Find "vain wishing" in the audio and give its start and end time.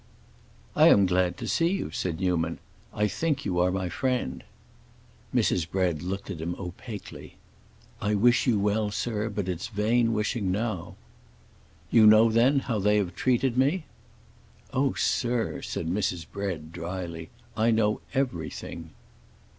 9.67-10.51